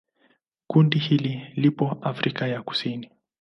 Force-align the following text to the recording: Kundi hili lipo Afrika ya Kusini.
Kundi 0.67 0.99
hili 0.99 1.53
lipo 1.55 1.97
Afrika 2.01 2.47
ya 2.47 2.63
Kusini. 2.63 3.11